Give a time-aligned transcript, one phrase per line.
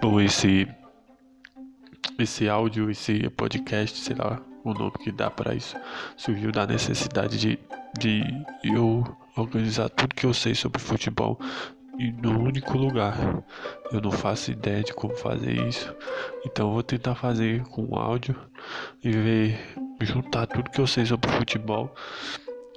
[0.00, 0.66] Bom, esse
[2.18, 5.76] esse áudio, esse podcast, sei lá o nome que dá para isso,
[6.16, 7.58] surgiu da necessidade de,
[7.98, 8.22] de
[8.64, 9.04] eu
[9.36, 11.38] organizar tudo que eu sei sobre futebol
[11.98, 13.14] em um único lugar.
[13.92, 15.94] Eu não faço ideia de como fazer isso,
[16.46, 18.34] então vou tentar fazer com áudio
[19.04, 19.60] e ver
[20.00, 21.94] juntar tudo que eu sei sobre futebol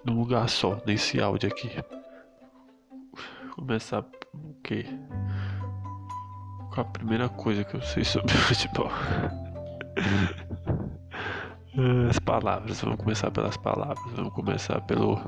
[0.03, 1.70] num lugar só, nesse áudio aqui.
[3.55, 4.85] Começar o quê?
[6.73, 8.90] Com a primeira coisa que eu sei sobre futebol.
[12.09, 15.20] As palavras, vamos começar pelas palavras, vamos começar pelo.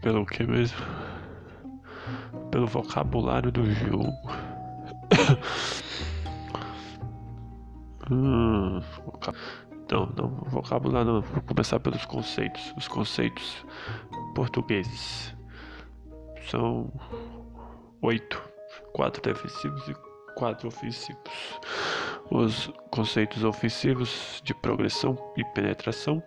[0.00, 0.78] Pelo que mesmo?
[2.52, 4.12] Pelo vocabulário do jogo.
[8.08, 8.80] hum,
[9.90, 11.22] não, não, vocabulário não.
[11.22, 12.72] Vou começar pelos conceitos.
[12.76, 13.66] Os conceitos
[14.36, 15.34] portugueses
[16.48, 16.88] são
[18.02, 18.42] oito:
[18.92, 19.94] quatro defensivos e
[20.34, 21.22] quatro ofensivos.
[22.30, 26.22] Os conceitos ofensivos de progressão e penetração,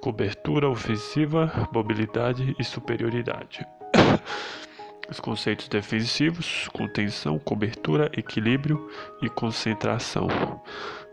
[0.00, 3.66] cobertura ofensiva, mobilidade e superioridade.
[5.10, 8.90] Os conceitos defensivos, contenção, cobertura, equilíbrio
[9.22, 10.28] e concentração.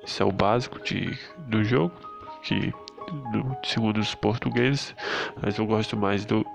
[0.06, 1.94] Isso é o básico de, do jogo,
[2.44, 2.74] que
[3.64, 4.94] segundo os portugueses,
[5.42, 6.46] mas eu gosto mais do,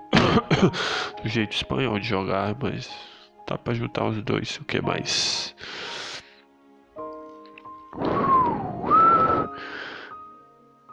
[1.23, 2.89] do jeito espanhol de jogar, mas
[3.51, 4.57] dá para juntar os dois.
[4.57, 5.53] O que mais?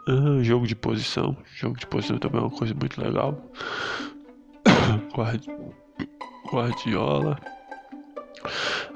[0.09, 1.37] Ah, jogo de posição.
[1.55, 3.41] Jogo de posição também é uma coisa muito legal.
[5.15, 5.51] Guardi...
[6.51, 7.39] Guardiola.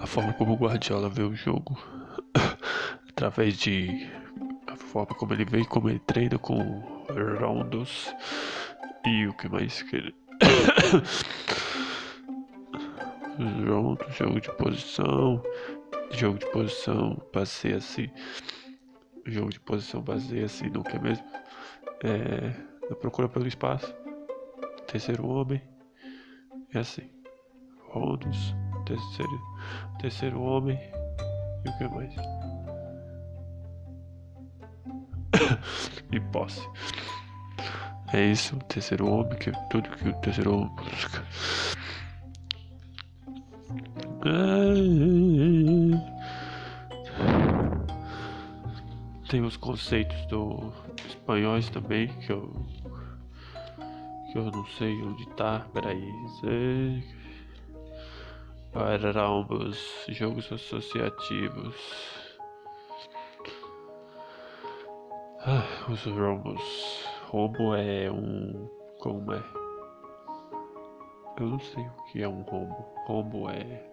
[0.01, 1.79] A forma como o Guardiola vê o jogo
[3.11, 4.09] através de
[4.67, 6.59] a forma como ele vê como ele treina com
[7.39, 8.13] rondos
[9.07, 10.15] e o que mais que ele
[13.39, 15.43] rondos, jogo de posição
[16.13, 18.11] jogo de posição passei assim.
[19.27, 21.25] Jogo de posição baseia assim no que é mesmo?
[22.05, 22.53] É,
[22.91, 23.95] a procura pelo espaço.
[24.87, 25.63] Terceiro homem
[26.75, 27.09] é assim.
[27.89, 28.55] Rondos
[28.85, 29.41] terceiro
[30.01, 30.79] terceiro homem
[31.65, 32.15] e o que mais?
[36.13, 36.61] E posse.
[38.13, 41.25] É isso, o terceiro homem, que é tudo que o terceiro homem busca.
[49.29, 50.73] Tem os conceitos do
[51.07, 52.53] espanhóis também, que eu
[54.33, 56.11] que eu não sei onde tá, peraí.
[58.73, 59.13] Para
[60.09, 61.77] jogos associativos.
[65.41, 67.05] Ah, os rombos.
[67.27, 68.71] Rombo é um.
[69.01, 69.43] Como é?
[71.39, 72.87] Eu não sei o que é um rombo.
[73.07, 73.93] Rombo é.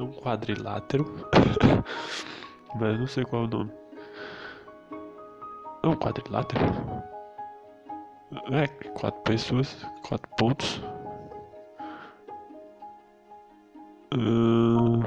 [0.00, 1.04] É um quadrilátero.
[2.74, 3.70] Mas não sei qual é o nome.
[5.82, 6.64] É um quadrilátero?
[8.50, 8.66] É,
[8.98, 10.80] quatro pessoas, quatro pontos.
[14.14, 15.02] Uh...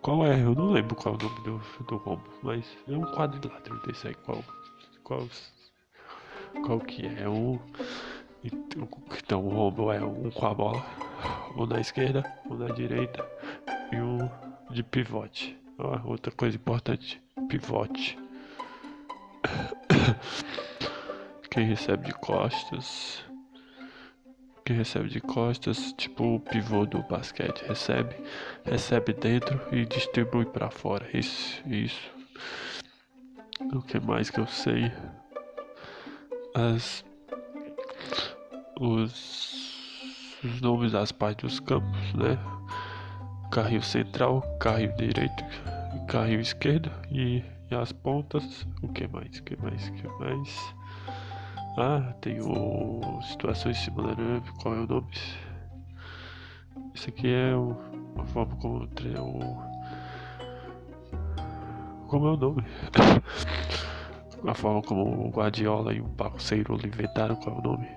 [0.00, 0.40] Qual é?
[0.42, 4.08] Eu não lembro qual é o nome do, do rombo, mas é um quadrilátero desse
[4.08, 4.14] aí.
[4.14, 4.42] Qual,
[5.04, 5.28] qual,
[6.64, 7.24] qual que é?
[7.24, 7.58] é um,
[8.42, 10.82] então o rombo é um com a bola,
[11.56, 13.28] um na esquerda, um na direita
[13.92, 14.30] e um
[14.70, 15.56] de pivote.
[16.04, 18.18] outra coisa importante, pivote.
[21.50, 23.24] Quem recebe de costas
[24.68, 28.14] que recebe de costas, tipo o pivô do basquete, recebe,
[28.66, 31.08] recebe dentro e distribui para fora.
[31.16, 32.10] Isso, isso.
[33.72, 34.92] O que mais que eu sei?
[36.54, 37.02] As
[38.78, 39.74] os,
[40.44, 42.38] os nomes das partes dos campos, né?
[43.50, 45.44] Carril central, carril direito,
[46.06, 48.66] carril esquerdo e, e as pontas.
[48.82, 49.38] O que mais?
[49.38, 49.88] O que mais?
[49.88, 50.74] O que mais?
[51.78, 55.08] Ah, tem o Situações Simuladas, qual é o nome?
[56.94, 57.76] Isso aqui é o,
[58.18, 59.62] a forma como o.
[62.08, 62.64] Como é o nome?
[64.46, 67.88] a forma como o Guardiola e o parceiro inventaram qual é o nome?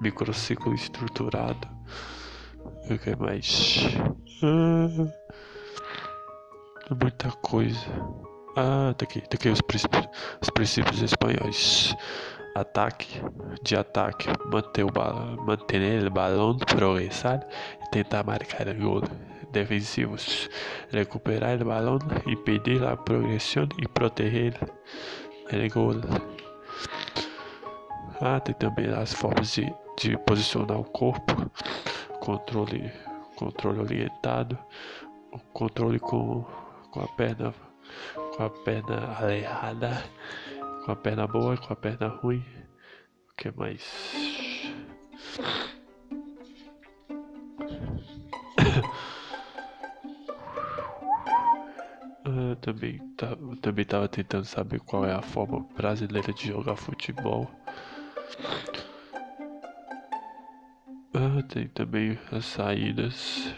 [0.00, 1.68] Microciclo estruturado.
[2.90, 3.88] O que mais?
[4.42, 4.88] Ah,
[7.02, 7.86] muita coisa.
[8.56, 10.06] Ah, tá aqui, tá aqui os princípios,
[10.40, 11.96] os princípios espanhóis
[12.54, 13.20] ataque,
[13.64, 17.44] de ataque, manter o balão, manter o balão, progressar
[17.82, 19.02] e tentar marcar o gol.
[19.50, 20.48] Defensivos,
[20.90, 24.54] recuperar o balão, impedir a progressão e proteger
[25.52, 26.00] o gol.
[28.20, 31.50] Ah, tem também as formas de, de posicionar o corpo,
[32.24, 32.90] controle,
[33.36, 34.58] controle orientado,
[35.30, 36.42] o controle com,
[36.90, 37.52] com a perna
[38.34, 40.02] com a perna errada,
[40.84, 42.42] com a perna boa, com a perna ruim.
[43.30, 43.82] O que mais?
[52.24, 57.50] Eu também, tá, também estava tentando saber qual é a forma brasileira de jogar futebol.
[61.16, 63.54] Ah, tem também as saídas.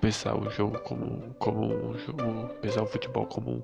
[0.00, 2.48] Pensar o jogo como, como um jogo.
[2.62, 3.62] Pensar o futebol como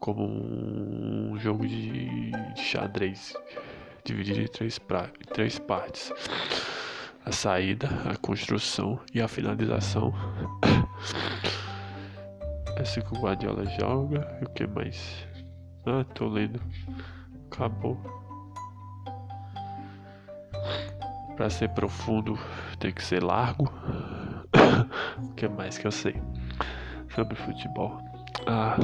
[0.00, 3.34] como um jogo de, de xadrez.
[4.04, 6.12] Dividido em três, pra, três partes.
[7.24, 10.12] A saída, a construção e a finalização.
[12.82, 14.38] Esse que o Guardiola joga.
[14.42, 15.26] E o que mais?
[15.86, 16.60] Ah, tô lendo.
[17.46, 18.23] Acabou.
[21.36, 22.38] Para ser profundo,
[22.78, 23.72] tem que ser largo.
[25.18, 26.20] o que mais que eu sei
[27.14, 27.98] sobre futebol?
[28.46, 28.76] Ah.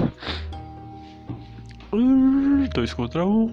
[2.75, 3.53] Dois contra um.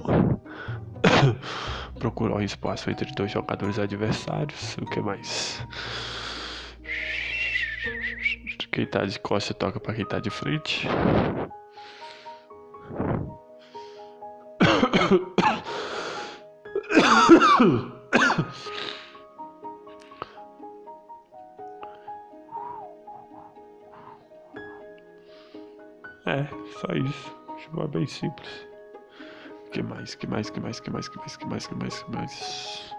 [1.99, 4.77] Procurar um espaço entre dois jogadores adversários.
[4.77, 5.65] O que mais?
[8.71, 10.87] Quem tá de costa toca para quem tá de frente.
[26.87, 27.37] só isso.
[27.47, 28.67] Futebol é bem simples.
[29.71, 32.11] Que mais, que mais, que mais, que mais, que mais, que mais, que mais, que
[32.11, 32.95] mais.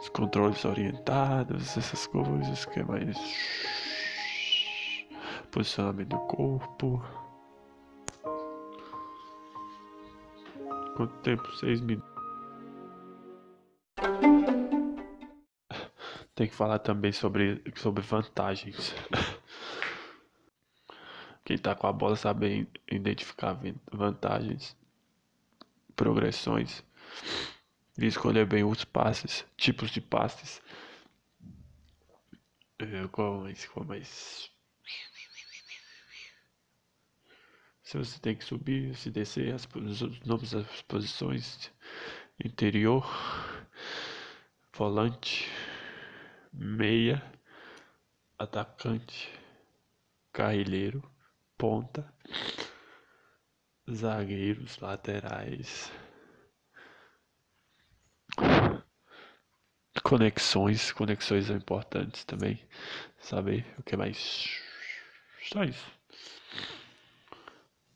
[0.00, 3.16] Os controles orientados, essas coisas, que mais.
[5.50, 7.02] Posicionamento do corpo.
[10.96, 11.50] Quanto tempo?
[11.56, 12.08] Seis minutos.
[16.34, 18.94] Tem que falar também sobre, sobre vantagens.
[21.50, 23.58] Quem tá com a bola sabe identificar
[23.90, 24.76] vantagens,
[25.96, 26.84] progressões
[27.98, 30.62] e escolher bem os passes, tipos de passes.
[32.78, 33.66] É, qual mais?
[33.66, 34.48] Qual mais?
[37.82, 41.72] Se você tem que subir, se descer, as, os nomes das posições,
[42.44, 43.04] interior,
[44.72, 45.50] volante,
[46.52, 47.20] meia,
[48.38, 49.28] atacante,
[50.32, 51.02] carrilheiro
[51.60, 52.10] ponta,
[53.92, 55.92] zagueiros, laterais,
[60.02, 62.66] conexões, conexões são importantes também,
[63.18, 64.58] saber o que mais.
[65.52, 65.86] Só isso.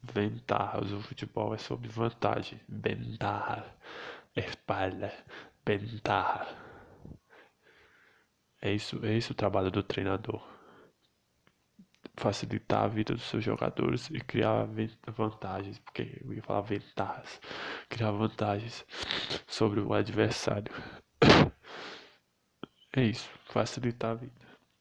[0.02, 3.74] Ventajas, o futebol é sobre vantagem, ventaja,
[4.36, 5.10] espalha,
[5.64, 6.54] ventaja.
[8.60, 10.53] É isso, é isso o trabalho do treinador
[12.16, 14.66] facilitar a vida dos seus jogadores e criar
[15.08, 17.40] vantagens, porque eu ia falar ventajas,
[17.88, 18.84] criar vantagens
[19.46, 20.72] sobre o adversário.
[22.96, 24.53] É isso, facilitar a vida.